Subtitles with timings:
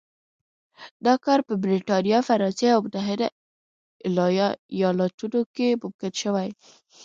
[1.05, 3.27] دا کار په برېټانیا، فرانسې او متحده
[4.77, 6.49] ایالتونو کې ممکن شوی.